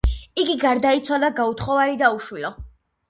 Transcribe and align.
იგი 0.43 0.53
გარდაიცვალა 0.63 1.29
გაუთხოვარი 1.41 2.01
და 2.03 2.11
უშვილო. 2.17 2.53